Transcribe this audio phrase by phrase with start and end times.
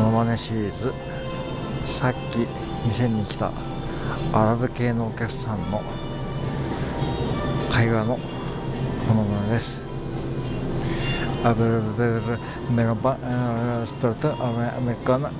[0.00, 0.94] モノマネシリーズ。
[1.84, 2.48] さっき
[2.86, 3.52] 店に来た
[4.32, 5.82] アラブ系のお客さんの
[7.70, 9.84] 会話のものまねです。
[11.44, 12.38] アブルブルブル
[12.70, 13.18] メガバ
[13.84, 15.30] スプルトアメリカナ